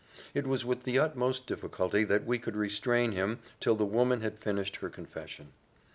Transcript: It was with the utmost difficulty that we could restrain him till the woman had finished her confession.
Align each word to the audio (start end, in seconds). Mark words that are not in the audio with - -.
It 0.33 0.47
was 0.47 0.65
with 0.65 0.81
the 0.81 0.97
utmost 0.97 1.45
difficulty 1.45 2.03
that 2.05 2.25
we 2.25 2.39
could 2.39 2.55
restrain 2.55 3.11
him 3.11 3.37
till 3.59 3.75
the 3.75 3.85
woman 3.85 4.21
had 4.21 4.39
finished 4.39 4.77
her 4.77 4.89
confession. 4.89 5.51